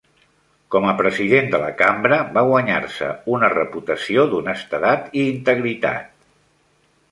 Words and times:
Com 0.75 0.85
a 0.91 0.93
President 1.01 1.51
de 1.55 1.59
la 1.63 1.67
Cambra 1.81 2.17
va 2.37 2.43
guanyar-se 2.53 3.11
una 3.35 3.51
reputació 3.55 4.27
d'honestedat 4.33 5.15
i 5.21 5.29
integritat. 5.37 6.13